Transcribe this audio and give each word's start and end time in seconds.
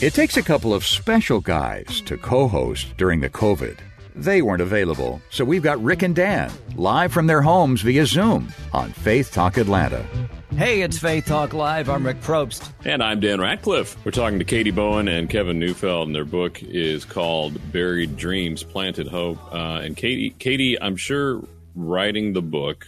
It 0.00 0.14
takes 0.14 0.36
a 0.36 0.44
couple 0.44 0.72
of 0.72 0.86
special 0.86 1.40
guys 1.40 2.00
to 2.02 2.16
co 2.16 2.46
host 2.46 2.96
during 2.96 3.18
the 3.18 3.28
COVID. 3.28 3.78
They 4.14 4.42
weren't 4.42 4.62
available, 4.62 5.20
so 5.30 5.44
we've 5.44 5.64
got 5.64 5.82
Rick 5.82 6.02
and 6.02 6.14
Dan 6.14 6.52
live 6.76 7.12
from 7.12 7.26
their 7.26 7.42
homes 7.42 7.80
via 7.82 8.06
Zoom 8.06 8.52
on 8.72 8.92
Faith 8.92 9.32
Talk 9.32 9.56
Atlanta. 9.56 10.06
Hey, 10.52 10.82
it's 10.82 11.00
Faith 11.00 11.26
Talk 11.26 11.52
Live. 11.52 11.88
I'm 11.88 12.06
Rick 12.06 12.20
Probst. 12.20 12.70
And 12.84 13.02
I'm 13.02 13.18
Dan 13.18 13.40
Ratcliffe. 13.40 13.96
We're 14.04 14.12
talking 14.12 14.38
to 14.38 14.44
Katie 14.44 14.70
Bowen 14.70 15.08
and 15.08 15.28
Kevin 15.28 15.58
Neufeld, 15.58 16.06
and 16.06 16.14
their 16.14 16.24
book 16.24 16.62
is 16.62 17.04
called 17.04 17.58
Buried 17.72 18.16
Dreams, 18.16 18.62
Planted 18.62 19.08
Hope. 19.08 19.38
Uh, 19.52 19.80
and 19.82 19.96
Katie, 19.96 20.30
Katie, 20.30 20.80
I'm 20.80 20.94
sure 20.94 21.42
writing 21.74 22.34
the 22.34 22.42
book 22.42 22.86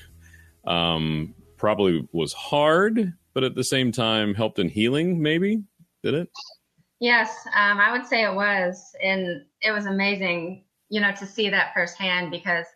um, 0.65 1.35
probably 1.57 2.09
was 2.13 2.33
hard, 2.35 3.15
but 3.35 3.43
at 3.43 3.57
the 3.57 3.65
same 3.65 3.91
time 3.91 4.33
helped 4.33 4.61
in 4.61 4.69
healing, 4.69 5.21
maybe? 5.21 5.65
Did 6.05 6.15
it? 6.15 6.29
Yes, 7.01 7.35
um, 7.55 7.81
I 7.81 7.93
would 7.93 8.07
say 8.07 8.25
it 8.25 8.35
was. 8.35 8.95
And 9.03 9.45
it 9.63 9.73
was 9.73 9.87
amazing, 9.87 10.65
you 10.91 11.01
know, 11.01 11.13
to 11.13 11.27
see 11.27 11.49
that 11.49 11.73
firsthand 11.75 12.31
because 12.31 12.67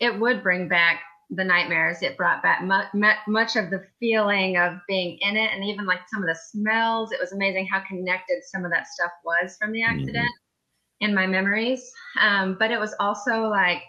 it 0.00 0.18
would 0.18 0.42
bring 0.42 0.66
back 0.66 1.00
the 1.30 1.44
nightmares. 1.44 2.02
It 2.02 2.16
brought 2.16 2.42
back 2.42 2.64
mu- 2.64 3.10
much 3.28 3.56
of 3.56 3.70
the 3.70 3.84
feeling 4.00 4.56
of 4.56 4.78
being 4.88 5.18
in 5.20 5.36
it 5.36 5.50
and 5.52 5.64
even 5.64 5.84
like 5.84 6.00
some 6.08 6.22
of 6.22 6.28
the 6.28 6.38
smells. 6.50 7.12
It 7.12 7.20
was 7.20 7.32
amazing 7.32 7.66
how 7.66 7.82
connected 7.86 8.42
some 8.44 8.64
of 8.64 8.70
that 8.70 8.86
stuff 8.86 9.10
was 9.24 9.56
from 9.60 9.72
the 9.72 9.80
mm-hmm. 9.80 10.00
accident 10.00 10.26
mm-hmm. 10.26 11.06
in 11.06 11.14
my 11.14 11.26
memories. 11.26 11.90
Um, 12.20 12.56
but 12.58 12.70
it 12.70 12.80
was 12.80 12.94
also 12.98 13.48
like, 13.48 13.82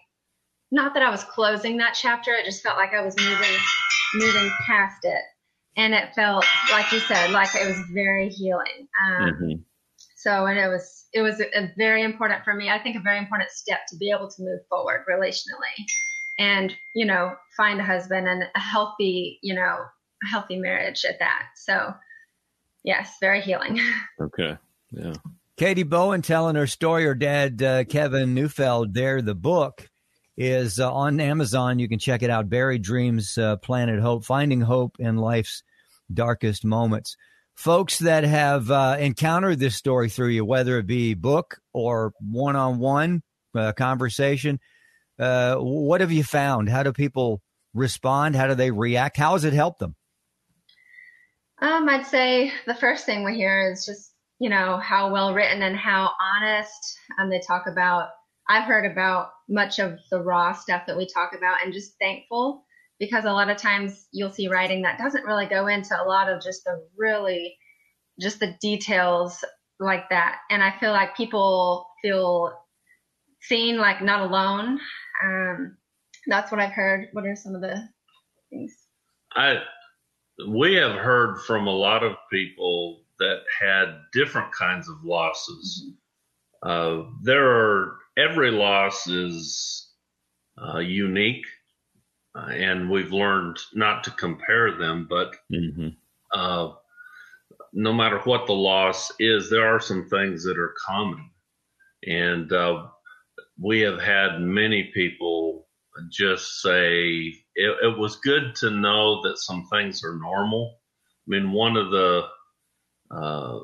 not 0.70 0.94
that 0.96 1.04
I 1.04 1.10
was 1.10 1.24
closing 1.24 1.78
that 1.78 1.98
chapter, 2.00 2.34
it 2.34 2.44
just 2.44 2.62
felt 2.62 2.76
like 2.76 2.94
I 2.94 3.02
was 3.02 3.16
moving, 3.18 3.56
moving 4.16 4.52
past 4.66 5.06
it. 5.06 5.22
And 5.78 5.94
it 5.94 6.14
felt, 6.16 6.44
like 6.72 6.92
you 6.92 7.00
said, 7.00 7.32
like 7.32 7.56
it 7.56 7.68
was 7.68 7.80
very 7.94 8.30
healing. 8.30 8.88
Um, 9.06 9.30
mm-hmm. 9.30 9.62
So, 10.18 10.48
and 10.48 10.58
it 10.58 10.68
was 10.68 11.06
it 11.14 11.22
was 11.22 11.40
a, 11.40 11.72
very 11.78 12.04
important 12.04 12.44
for 12.44 12.56
me. 12.56 12.72
I 12.72 12.80
think 12.80 12.96
a 12.96 13.02
very 13.02 13.20
important 13.20 13.52
step 13.52 13.82
to 13.90 13.96
be 13.98 14.10
able 14.10 14.28
to 14.28 14.42
move 14.42 14.62
forward 14.68 15.06
relationally, 15.08 15.86
and 16.40 16.76
you 16.96 17.06
know, 17.06 17.36
find 17.56 17.80
a 17.80 17.84
husband 17.84 18.28
and 18.28 18.44
a 18.56 18.60
healthy, 18.60 19.38
you 19.44 19.54
know, 19.54 19.78
healthy 20.32 20.58
marriage 20.58 21.06
at 21.08 21.20
that. 21.20 21.44
So, 21.56 21.94
yes, 22.84 23.16
very 23.22 23.42
healing. 23.42 23.80
Okay, 24.20 24.58
yeah. 24.92 25.14
Katie 25.56 25.84
Bowen 25.84 26.24
telling 26.24 26.56
her 26.56 26.66
story. 26.66 27.04
Her 27.04 27.14
dad, 27.14 27.62
uh, 27.62 27.84
Kevin 27.84 28.34
Neufeld, 28.34 28.96
there. 28.96 29.22
The 29.22 29.36
book 29.36 29.88
is 30.36 30.80
uh, 30.80 30.92
on 30.92 31.20
Amazon. 31.20 31.78
You 31.78 31.88
can 31.88 32.00
check 32.00 32.24
it 32.24 32.32
out. 32.32 32.50
Buried 32.50 32.82
Dreams, 32.82 33.38
uh, 33.38 33.58
Planted 33.58 34.00
Hope, 34.00 34.26
Finding 34.26 34.62
Hope 34.62 34.96
in 34.98 35.18
Life's 35.18 35.62
Darkest 36.12 36.66
Moments 36.66 37.16
folks 37.58 38.00
that 38.00 38.24
have 38.24 38.72
uh, 38.72 38.96
encountered 39.00 39.60
this 39.60 39.76
story 39.76 40.10
through 40.10 40.30
you, 40.30 40.46
whether 40.46 40.78
it 40.78 40.88
be 40.88 41.16
book 41.16 41.60
or 41.74 42.14
one 42.22 42.56
on 42.56 42.80
one 42.80 43.24
conversation. 43.76 44.60
Uh, 45.20 45.56
what 45.56 46.02
have 46.02 46.12
you 46.12 46.24
found? 46.24 46.70
How 46.70 46.84
do 46.84 46.94
people 46.94 47.42
respond? 47.74 48.36
How 48.36 48.48
do 48.48 48.56
they 48.56 48.70
react? 48.70 49.18
How 49.18 49.34
has 49.34 49.44
it 49.44 49.54
helped 49.54 49.80
them? 49.80 49.96
Um, 51.60 51.90
I'd 51.90 52.06
say 52.06 52.52
the 52.68 52.76
first 52.76 53.08
thing 53.08 53.26
we 53.26 53.36
hear 53.36 53.72
is 53.72 53.84
just, 53.84 54.14
you 54.40 54.50
know, 54.50 54.78
how 54.78 55.12
well 55.12 55.34
written 55.34 55.64
and 55.64 55.76
how 55.76 56.12
honest 56.22 57.00
um, 57.20 57.32
they 57.32 57.40
talk 57.40 57.66
about. 57.66 58.10
I've 58.48 58.66
heard 58.66 58.90
about 58.90 59.30
much 59.50 59.80
of 59.80 59.98
the 60.12 60.22
raw 60.22 60.54
stuff 60.54 60.84
that 60.86 60.96
we 60.96 61.08
talk 61.08 61.34
about 61.36 61.58
and 61.64 61.74
just 61.74 61.96
thankful 62.00 62.64
because 63.00 63.26
a 63.26 63.32
lot 63.32 63.50
of 63.50 63.58
times 63.58 64.08
you'll 64.12 64.32
see 64.32 64.48
writing 64.48 64.82
that 64.82 64.98
doesn't 64.98 65.26
really 65.26 65.46
go 65.46 65.68
into 65.68 66.00
a 66.00 66.06
lot 66.06 66.30
of 66.30 66.42
just 66.42 66.64
the 66.64 66.84
really 66.98 67.58
just 68.20 68.40
the 68.40 68.56
details 68.62 69.44
like 69.80 70.10
that. 70.10 70.40
And 70.50 70.64
i 70.64 70.74
feel 70.80 70.92
like 70.92 71.16
people 71.16 71.88
feel 72.02 72.54
seen 73.42 73.78
like 73.78 74.02
not 74.02 74.22
alone. 74.22 74.80
Um, 75.24 75.78
that's 76.28 76.52
what 76.52 76.60
i've 76.60 76.74
heard. 76.74 77.10
What 77.14 77.26
are 77.26 77.36
some 77.36 77.56
of 77.56 77.62
the 77.62 77.88
things? 78.50 78.76
I 79.36 79.62
we 80.48 80.76
have 80.76 80.96
heard 80.96 81.40
from 81.42 81.68
a 81.68 81.76
lot 81.76 82.04
of 82.04 82.16
people 82.32 83.04
that 83.20 83.42
had 83.60 84.00
different 84.14 84.52
kinds 84.52 84.88
of 84.90 85.04
losses. 85.04 85.92
Mm-hmm. 86.64 86.70
uh, 86.70 87.10
there 87.24 87.48
are 87.50 87.98
every 88.18 88.52
loss 88.52 89.08
is 89.08 89.92
uh, 90.58 90.80
unique 90.80 91.46
uh, 92.38 92.50
and 92.52 92.90
we've 92.90 93.12
learned 93.12 93.58
not 93.74 94.04
to 94.04 94.12
compare 94.12 94.78
them. 94.78 95.08
But 95.10 95.36
mm-hmm. 95.52 95.90
uh, 96.34 96.74
no 97.74 97.94
matter 97.94 98.20
what 98.20 98.46
the 98.46 98.54
loss 98.54 99.12
is, 99.20 99.50
there 99.50 99.68
are 99.68 99.80
some 99.80 100.08
things 100.08 100.44
that 100.44 100.58
are 100.58 100.76
common, 100.86 101.30
and 102.06 102.52
uh, 102.52 102.88
we 103.60 103.80
have 103.82 104.00
had 104.00 104.40
many 104.42 104.92
people 104.94 105.68
just 106.12 106.62
say 106.62 107.34
it, 107.56 107.76
it, 107.82 107.98
was 107.98 108.18
good 108.18 108.54
to 108.56 108.70
know 108.70 109.24
that 109.24 109.40
some 109.40 109.66
things 109.72 110.04
are 110.04 110.16
normal. 110.16 110.78
I 111.28 111.32
mean, 111.32 111.52
one 111.52 111.76
of 111.76 111.90
the 111.90 112.28
uh, 113.10 113.60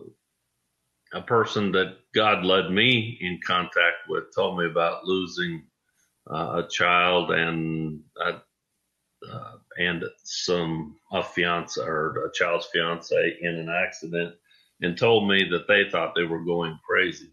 a 1.13 1.21
person 1.21 1.71
that 1.73 1.97
God 2.15 2.43
led 2.43 2.71
me 2.71 3.19
in 3.21 3.39
contact 3.45 4.07
with 4.09 4.33
told 4.35 4.57
me 4.57 4.65
about 4.65 5.05
losing 5.05 5.63
uh, 6.29 6.63
a 6.63 6.67
child 6.67 7.31
and 7.31 8.01
uh, 8.19 8.39
uh, 9.31 9.57
and 9.77 10.03
some 10.23 10.95
a 11.11 11.23
fiance 11.23 11.81
or 11.81 12.25
a 12.25 12.31
child's 12.33 12.67
fiance 12.67 13.37
in 13.41 13.55
an 13.55 13.69
accident 13.69 14.35
and 14.81 14.97
told 14.97 15.29
me 15.29 15.47
that 15.49 15.67
they 15.67 15.89
thought 15.89 16.13
they 16.15 16.23
were 16.23 16.43
going 16.43 16.77
crazy. 16.87 17.31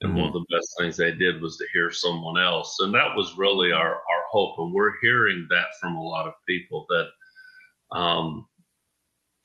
And 0.00 0.12
mm-hmm. 0.12 0.20
one 0.20 0.28
of 0.28 0.34
the 0.34 0.56
best 0.56 0.74
things 0.78 0.96
they 0.96 1.12
did 1.12 1.40
was 1.40 1.56
to 1.56 1.66
hear 1.72 1.90
someone 1.90 2.40
else. 2.40 2.78
And 2.80 2.94
that 2.94 3.16
was 3.16 3.36
really 3.36 3.72
our, 3.72 3.94
our 3.94 4.22
hope. 4.30 4.58
And 4.58 4.72
we're 4.72 4.98
hearing 5.00 5.46
that 5.50 5.66
from 5.80 5.96
a 5.96 6.02
lot 6.02 6.26
of 6.26 6.34
people 6.48 6.86
that 6.88 7.96
um, 7.96 8.46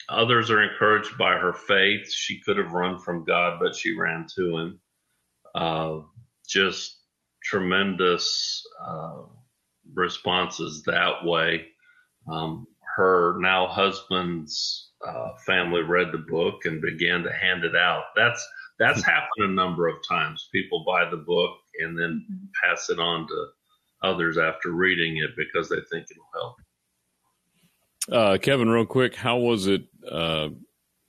others 0.10 0.50
are 0.50 0.64
encouraged 0.64 1.18
by 1.18 1.34
her 1.34 1.54
faith. 1.54 2.12
She 2.12 2.40
could 2.42 2.58
have 2.58 2.74
run 2.74 3.00
from 3.00 3.24
God, 3.26 3.60
but 3.62 3.76
she 3.76 3.98
ran 3.98 4.26
to 4.36 4.58
him. 4.58 4.80
Uh, 5.54 6.00
just 6.48 7.02
tremendous 7.44 8.66
uh, 8.86 9.24
responses 9.94 10.84
that 10.84 11.24
way. 11.24 11.68
Um, 12.30 12.68
her 12.96 13.38
now 13.40 13.68
husband's 13.68 14.90
uh, 15.06 15.30
family 15.46 15.82
read 15.82 16.12
the 16.12 16.26
book 16.30 16.66
and 16.66 16.82
began 16.82 17.24
to 17.24 17.32
hand 17.32 17.64
it 17.64 17.76
out. 17.76 18.06
That's 18.16 18.46
that's 18.80 19.04
happened 19.06 19.46
a 19.46 19.48
number 19.48 19.88
of 19.88 19.96
times. 20.08 20.50
People 20.52 20.84
buy 20.86 21.10
the 21.10 21.18
book 21.18 21.58
and 21.80 21.98
then 21.98 22.26
mm-hmm. 22.30 22.46
pass 22.64 22.90
it 22.90 23.00
on 23.00 23.28
to 23.28 23.46
others 24.04 24.38
after 24.38 24.72
reading 24.72 25.18
it 25.18 25.32
because 25.36 25.70
they 25.70 25.82
think 25.92 26.08
it'll 26.12 26.30
help. 26.34 26.56
Uh, 28.10 28.38
Kevin, 28.38 28.70
real 28.70 28.86
quick, 28.86 29.16
how 29.16 29.38
was 29.38 29.68
it 29.68 29.84
uh, 30.10 30.50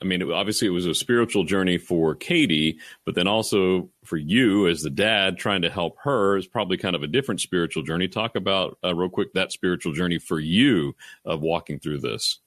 I 0.00 0.04
mean, 0.04 0.30
obviously 0.30 0.68
it 0.68 0.72
was 0.72 0.86
a 0.86 0.94
spiritual 0.94 1.44
journey 1.44 1.76
for 1.76 2.14
Katie, 2.14 2.78
but 3.04 3.16
then 3.16 3.26
also 3.26 3.90
for 4.04 4.16
you 4.16 4.68
as 4.68 4.82
the 4.82 4.90
dad 4.90 5.38
trying 5.38 5.62
to 5.62 5.70
help 5.70 5.96
her 6.04 6.36
is 6.36 6.46
probably 6.46 6.76
kind 6.76 6.94
of 6.94 7.02
a 7.02 7.08
different 7.08 7.40
spiritual 7.40 7.82
journey. 7.82 8.06
Talk 8.06 8.36
about 8.36 8.78
uh, 8.84 8.94
real 8.94 9.08
quick 9.08 9.32
that 9.34 9.50
spiritual 9.50 9.92
journey 9.92 10.18
for 10.18 10.38
you 10.38 10.94
of 11.24 11.40
walking 11.40 11.78
through 11.80 12.00
this. 12.00 12.38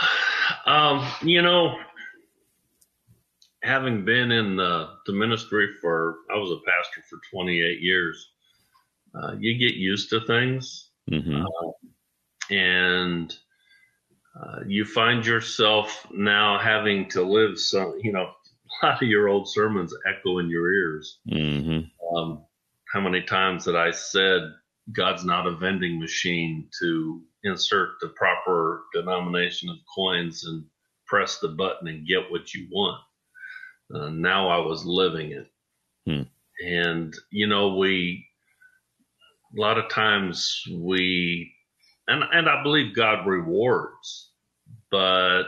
Um, 0.66 1.06
you 1.22 1.40
know, 1.40 1.78
having 3.62 4.04
been 4.04 4.30
in 4.30 4.56
the, 4.56 4.90
the 5.06 5.12
ministry 5.12 5.68
for, 5.80 6.16
I 6.32 6.36
was 6.36 6.50
a 6.50 6.56
pastor 6.56 7.02
for 7.08 7.18
28 7.30 7.80
years. 7.80 8.30
Uh, 9.14 9.34
you 9.38 9.58
get 9.58 9.74
used 9.74 10.10
to 10.10 10.20
things. 10.26 10.90
Mm-hmm. 11.10 11.42
Uh, 11.42 12.54
and 12.54 13.34
uh, 14.40 14.60
you 14.66 14.84
find 14.84 15.26
yourself 15.26 16.06
now 16.10 16.58
having 16.58 17.08
to 17.10 17.22
live 17.22 17.58
some, 17.58 17.98
you 18.02 18.12
know, 18.12 18.30
a 18.82 18.86
lot 18.86 19.02
of 19.02 19.08
your 19.08 19.28
old 19.28 19.48
sermons 19.48 19.94
echo 20.06 20.38
in 20.38 20.48
your 20.48 20.72
ears. 20.72 21.18
Mm-hmm. 21.30 22.16
Um, 22.16 22.44
how 22.92 23.00
many 23.00 23.22
times 23.22 23.64
that 23.64 23.76
I 23.76 23.90
said, 23.90 24.42
God's 24.90 25.24
not 25.24 25.46
a 25.46 25.56
vending 25.56 26.00
machine 26.00 26.68
to 26.80 27.22
insert 27.44 28.00
the 28.00 28.08
proper 28.08 28.84
denomination 28.94 29.68
of 29.68 29.76
coins 29.94 30.44
and 30.44 30.64
press 31.06 31.38
the 31.38 31.48
button 31.48 31.88
and 31.88 32.06
get 32.06 32.30
what 32.30 32.52
you 32.54 32.68
want. 32.70 33.00
Uh, 33.94 34.08
now 34.08 34.48
I 34.48 34.58
was 34.58 34.84
living 34.84 35.32
it. 35.32 35.46
Hmm. 36.06 36.22
And, 36.66 37.14
you 37.30 37.46
know, 37.46 37.76
we, 37.76 38.26
a 39.56 39.60
lot 39.60 39.78
of 39.78 39.90
times 39.90 40.62
we, 40.72 41.52
and, 42.08 42.22
and 42.32 42.48
I 42.48 42.62
believe 42.62 42.96
God 42.96 43.26
rewards, 43.26 44.30
but 44.90 45.44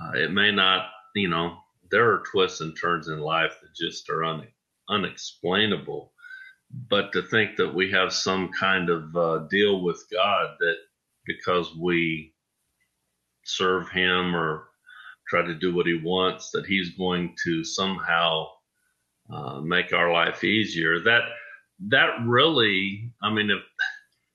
uh, 0.00 0.12
it 0.14 0.32
may 0.32 0.50
not, 0.50 0.88
you 1.14 1.28
know, 1.28 1.56
there 1.90 2.10
are 2.10 2.24
twists 2.30 2.60
and 2.60 2.76
turns 2.78 3.08
in 3.08 3.20
life 3.20 3.56
that 3.62 3.74
just 3.74 4.08
are 4.10 4.24
un, 4.24 4.46
unexplainable. 4.88 6.12
But 6.88 7.12
to 7.12 7.22
think 7.22 7.56
that 7.56 7.72
we 7.72 7.90
have 7.92 8.12
some 8.12 8.50
kind 8.58 8.90
of 8.90 9.16
uh, 9.16 9.38
deal 9.50 9.82
with 9.82 10.04
God 10.12 10.56
that 10.58 10.76
because 11.24 11.74
we 11.76 12.34
serve 13.44 13.88
Him 13.90 14.34
or 14.34 14.68
try 15.28 15.42
to 15.42 15.54
do 15.54 15.74
what 15.74 15.86
He 15.86 16.00
wants, 16.02 16.50
that 16.50 16.66
He's 16.66 16.96
going 16.96 17.36
to 17.44 17.62
somehow 17.62 18.46
uh, 19.32 19.60
make 19.60 19.92
our 19.92 20.12
life 20.12 20.42
easier. 20.42 21.00
That 21.00 21.22
that 21.88 22.10
really, 22.24 23.12
I 23.22 23.30
mean, 23.32 23.50
if 23.50 23.62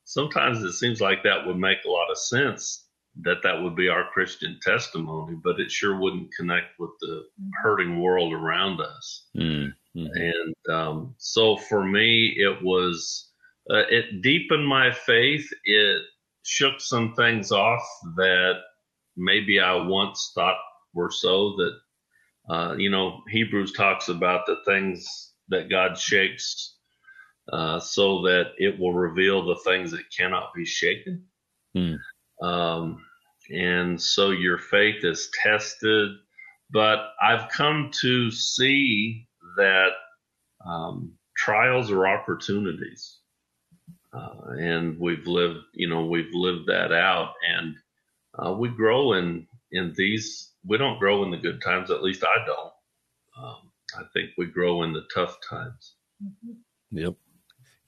sometimes 0.09 0.63
it 0.63 0.73
seems 0.73 0.99
like 0.99 1.21
that 1.21 1.45
would 1.45 1.57
make 1.57 1.77
a 1.85 1.91
lot 1.91 2.09
of 2.09 2.17
sense 2.17 2.87
that 3.21 3.43
that 3.43 3.61
would 3.61 3.75
be 3.75 3.89
our 3.89 4.09
Christian 4.11 4.57
testimony, 4.59 5.37
but 5.43 5.59
it 5.59 5.71
sure 5.71 5.99
wouldn't 5.99 6.33
connect 6.35 6.79
with 6.79 6.89
the 6.99 7.25
hurting 7.61 8.01
world 8.01 8.33
around 8.33 8.81
us. 8.81 9.27
Mm-hmm. 9.37 9.67
And 9.93 10.55
um, 10.67 11.15
so 11.19 11.57
for 11.57 11.85
me, 11.85 12.33
it 12.37 12.57
was 12.63 13.29
uh, 13.69 13.83
it 13.89 14.23
deepened 14.23 14.67
my 14.67 14.91
faith. 14.91 15.47
It 15.63 16.01
shook 16.41 16.79
some 16.79 17.13
things 17.13 17.51
off 17.51 17.85
that 18.15 18.53
maybe 19.15 19.59
I 19.59 19.75
once 19.75 20.31
thought 20.33 20.57
were 20.95 21.11
so. 21.11 21.55
That 21.57 22.53
uh, 22.53 22.75
you 22.77 22.89
know, 22.89 23.21
Hebrews 23.29 23.73
talks 23.73 24.09
about 24.09 24.47
the 24.47 24.57
things 24.65 25.33
that 25.49 25.69
God 25.69 25.99
shakes 25.99 26.78
uh, 27.51 27.79
so 27.79 28.21
that 28.23 28.51
it 28.57 28.79
will 28.79 28.93
reveal 28.93 29.45
the 29.45 29.59
things 29.65 29.91
that 29.91 30.03
cannot 30.15 30.53
be 30.55 30.65
shaken. 30.65 31.25
Mm. 31.75 31.97
Um, 32.41 33.03
and 33.49 34.01
so 34.01 34.31
your 34.31 34.57
faith 34.57 35.03
is 35.03 35.29
tested. 35.43 36.11
But 36.71 37.09
I've 37.21 37.49
come 37.49 37.91
to 38.01 38.29
see 38.29 39.27
that 39.57 39.89
um, 40.65 41.13
trials 41.35 41.89
are 41.91 42.07
opportunities, 42.07 43.17
uh, 44.13 44.51
and 44.59 44.99
we've 44.99 45.25
lived, 45.25 45.59
you 45.73 45.89
know, 45.89 46.05
we've 46.05 46.33
lived 46.33 46.67
that 46.67 46.91
out, 46.91 47.33
and 47.47 47.75
uh, 48.37 48.53
we 48.53 48.69
grow 48.69 49.13
in 49.13 49.47
in 49.71 49.93
these. 49.97 50.51
We 50.63 50.77
don't 50.77 50.99
grow 50.99 51.23
in 51.23 51.31
the 51.31 51.37
good 51.37 51.61
times, 51.61 51.89
at 51.89 52.03
least 52.03 52.23
I 52.23 52.45
don't. 52.45 52.73
Um, 53.43 53.71
I 53.97 54.03
think 54.13 54.31
we 54.37 54.45
grow 54.45 54.83
in 54.83 54.93
the 54.93 55.07
tough 55.13 55.37
times. 55.49 55.95
Yep. 56.91 57.15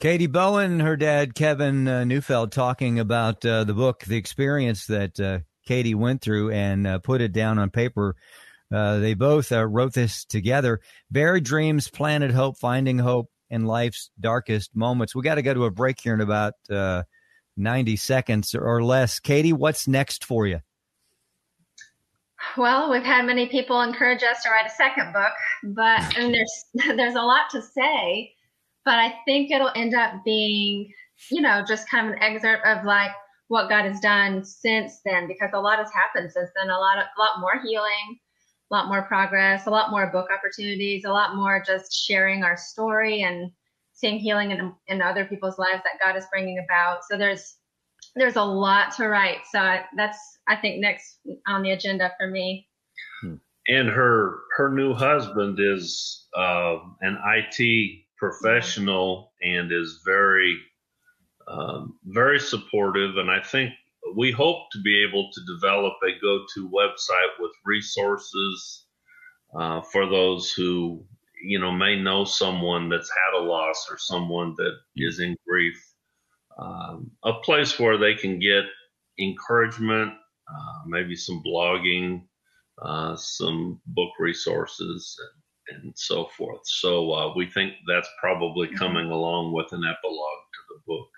Katie 0.01 0.25
Bowen, 0.25 0.79
her 0.79 0.97
dad 0.97 1.35
Kevin 1.35 1.87
uh, 1.87 2.03
Neufeld, 2.05 2.51
talking 2.51 2.99
about 2.99 3.45
uh, 3.45 3.65
the 3.65 3.75
book, 3.75 4.03
the 4.03 4.17
experience 4.17 4.87
that 4.87 5.19
uh, 5.19 5.39
Katie 5.67 5.93
went 5.93 6.23
through 6.23 6.49
and 6.49 6.87
uh, 6.87 6.97
put 6.97 7.21
it 7.21 7.33
down 7.33 7.59
on 7.59 7.69
paper. 7.69 8.15
Uh, 8.73 8.97
they 8.97 9.13
both 9.13 9.51
uh, 9.51 9.63
wrote 9.63 9.93
this 9.93 10.25
together. 10.25 10.79
Buried 11.11 11.43
Dreams, 11.43 11.87
Planted 11.87 12.31
Hope, 12.31 12.57
Finding 12.57 12.97
Hope 12.97 13.29
in 13.51 13.67
Life's 13.67 14.09
Darkest 14.19 14.75
Moments. 14.75 15.13
We 15.13 15.21
got 15.21 15.35
to 15.35 15.43
go 15.43 15.53
to 15.53 15.65
a 15.65 15.71
break 15.71 16.01
here 16.01 16.15
in 16.15 16.21
about 16.21 16.55
90 17.55 17.95
seconds 17.95 18.55
or 18.55 18.83
less. 18.83 19.19
Katie, 19.19 19.53
what's 19.53 19.87
next 19.87 20.25
for 20.25 20.47
you? 20.47 20.61
Well, 22.57 22.89
we've 22.89 23.03
had 23.03 23.27
many 23.27 23.49
people 23.49 23.79
encourage 23.83 24.23
us 24.23 24.41
to 24.41 24.49
write 24.49 24.65
a 24.65 24.71
second 24.71 25.13
book, 25.13 25.33
but 25.75 26.17
and 26.17 26.33
there's 26.33 26.65
there's 26.97 27.13
a 27.13 27.21
lot 27.21 27.51
to 27.51 27.61
say, 27.61 28.33
but 28.85 28.95
I 28.95 29.15
think 29.25 29.51
it'll 29.51 29.71
end 29.75 29.93
up 29.93 30.23
being, 30.23 30.91
you 31.29 31.41
know, 31.41 31.63
just 31.67 31.89
kind 31.89 32.07
of 32.07 32.13
an 32.13 32.23
excerpt 32.23 32.65
of 32.65 32.83
like 32.83 33.11
what 33.47 33.69
God 33.69 33.85
has 33.85 33.99
done 33.99 34.43
since 34.43 35.01
then, 35.05 35.27
because 35.27 35.51
a 35.53 35.59
lot 35.59 35.79
has 35.79 35.91
happened 35.91 36.31
since 36.31 36.49
then. 36.55 36.69
A 36.69 36.77
lot, 36.77 36.97
of, 36.97 37.03
a 37.03 37.19
lot 37.19 37.39
more 37.39 37.61
healing, 37.61 38.19
a 38.71 38.73
lot 38.73 38.87
more 38.87 39.03
progress, 39.03 39.67
a 39.67 39.69
lot 39.69 39.91
more 39.91 40.07
book 40.07 40.29
opportunities, 40.31 41.03
a 41.05 41.11
lot 41.11 41.35
more 41.35 41.61
just 41.65 41.93
sharing 41.93 42.43
our 42.43 42.57
story 42.57 43.23
and 43.23 43.51
seeing 43.93 44.17
healing 44.17 44.51
in, 44.51 44.73
in 44.87 45.01
other 45.01 45.25
people's 45.25 45.59
lives 45.59 45.83
that 45.83 46.03
God 46.03 46.17
is 46.17 46.25
bringing 46.31 46.63
about. 46.63 46.99
So 47.09 47.17
there's 47.17 47.55
there's 48.15 48.35
a 48.35 48.43
lot 48.43 48.95
to 48.95 49.07
write. 49.07 49.39
So 49.51 49.77
that's 49.95 50.17
I 50.47 50.55
think 50.55 50.81
next 50.81 51.19
on 51.47 51.61
the 51.61 51.71
agenda 51.71 52.11
for 52.19 52.27
me. 52.27 52.67
Hmm. 53.21 53.35
And 53.67 53.89
her 53.89 54.39
her 54.57 54.69
new 54.73 54.93
husband 54.93 55.59
is 55.59 56.27
uh, 56.35 56.77
an 57.01 57.17
IT 57.35 58.01
professional 58.21 59.33
and 59.41 59.71
is 59.71 60.01
very 60.05 60.55
um, 61.47 61.97
very 62.05 62.39
supportive, 62.39 63.17
and 63.17 63.29
I 63.29 63.41
think 63.41 63.71
we 64.15 64.31
hope 64.31 64.69
to 64.71 64.81
be 64.81 65.03
able 65.03 65.29
to 65.33 65.41
develop 65.53 65.93
a 66.03 66.19
go-to 66.21 66.69
website 66.69 67.33
with 67.39 67.51
resources 67.65 68.85
uh, 69.59 69.81
for 69.81 70.05
those 70.05 70.53
who 70.53 71.03
you 71.43 71.59
know 71.59 71.71
may 71.71 71.99
know 71.99 72.23
someone 72.23 72.89
that's 72.89 73.09
had 73.09 73.39
a 73.39 73.43
loss 73.43 73.87
or 73.89 73.97
someone 73.97 74.53
that 74.57 74.75
is 74.95 75.19
in 75.19 75.35
grief. 75.47 75.83
Um, 76.61 77.09
a 77.25 77.33
place 77.33 77.79
where 77.79 77.97
they 77.97 78.13
can 78.13 78.39
get 78.39 78.65
encouragement, 79.17 80.11
uh, 80.47 80.79
maybe 80.85 81.15
some 81.15 81.41
blogging, 81.43 82.21
uh, 82.83 83.15
some 83.15 83.81
book 83.87 84.11
resources, 84.19 85.17
and, 85.71 85.83
and 85.83 85.93
so 85.95 86.25
forth. 86.37 86.61
So 86.63 87.11
uh, 87.11 87.33
we 87.35 87.49
think 87.49 87.73
that's 87.87 88.09
probably 88.19 88.67
coming 88.67 89.07
along 89.07 89.53
with 89.53 89.71
an 89.71 89.83
epilogue 89.83 90.43
to 90.53 90.61
the 90.69 90.81
book. 90.87 91.09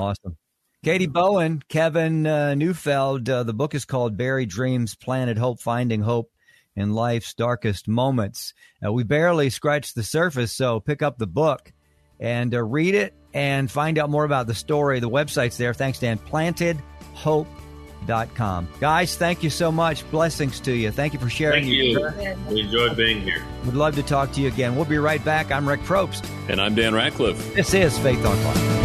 Awesome. 0.00 0.36
Katie 0.82 1.06
Bowen, 1.06 1.62
Kevin 1.68 2.26
uh, 2.26 2.54
Neufeld. 2.54 3.28
Uh, 3.28 3.42
the 3.42 3.52
book 3.52 3.74
is 3.74 3.84
called 3.84 4.16
Buried 4.16 4.48
Dreams, 4.48 4.94
Planted 4.94 5.36
Hope, 5.36 5.60
Finding 5.60 6.00
Hope 6.00 6.30
in 6.74 6.94
Life's 6.94 7.34
Darkest 7.34 7.86
Moments. 7.86 8.54
Uh, 8.84 8.92
we 8.92 9.02
barely 9.02 9.50
scratched 9.50 9.94
the 9.94 10.02
surface, 10.02 10.52
so 10.52 10.80
pick 10.80 11.02
up 11.02 11.18
the 11.18 11.26
book 11.26 11.72
and 12.18 12.54
uh, 12.54 12.62
read 12.62 12.94
it 12.94 13.14
and 13.34 13.70
find 13.70 13.98
out 13.98 14.10
more 14.10 14.24
about 14.24 14.46
the 14.46 14.54
story. 14.54 15.00
The 15.00 15.10
website's 15.10 15.58
there. 15.58 15.74
Thanks, 15.74 15.98
Dan. 15.98 16.18
PlantedHope.com. 18.06 18.68
Guys, 18.80 19.16
thank 19.16 19.42
you 19.42 19.50
so 19.50 19.70
much. 19.72 20.08
Blessings 20.10 20.60
to 20.60 20.72
you. 20.72 20.90
Thank 20.90 21.12
you 21.12 21.18
for 21.18 21.30
sharing. 21.30 21.64
Thank 21.64 21.74
you. 21.74 22.44
We 22.48 22.60
enjoyed 22.62 22.96
being 22.96 23.20
here. 23.20 23.44
We'd 23.64 23.74
love 23.74 23.94
to 23.96 24.02
talk 24.02 24.32
to 24.32 24.40
you 24.40 24.48
again. 24.48 24.76
We'll 24.76 24.84
be 24.84 24.98
right 24.98 25.24
back. 25.24 25.50
I'm 25.50 25.68
Rick 25.68 25.80
Probst. 25.80 26.28
And 26.48 26.60
I'm 26.60 26.74
Dan 26.74 26.94
Ratcliffe. 26.94 27.54
This 27.54 27.74
is 27.74 27.98
Faith 27.98 28.24
on 28.24 28.36
Fire. 28.36 28.79